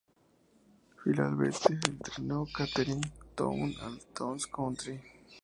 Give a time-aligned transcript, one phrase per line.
[1.03, 3.01] Finalmente, entrenó al Kettering
[3.35, 4.99] Town y al Notts Country.